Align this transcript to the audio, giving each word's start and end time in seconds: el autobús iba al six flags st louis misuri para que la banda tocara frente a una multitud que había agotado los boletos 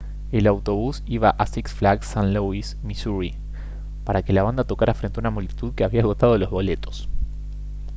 el 0.31 0.47
autobús 0.47 1.03
iba 1.05 1.29
al 1.29 1.47
six 1.47 1.73
flags 1.79 2.07
st 2.13 2.25
louis 2.33 2.75
misuri 2.81 3.35
para 4.03 4.23
que 4.23 4.33
la 4.33 4.41
banda 4.41 4.63
tocara 4.63 4.95
frente 4.95 5.19
a 5.19 5.21
una 5.21 5.29
multitud 5.29 5.75
que 5.75 5.83
había 5.83 6.01
agotado 6.01 6.39
los 6.39 6.49
boletos 6.49 7.07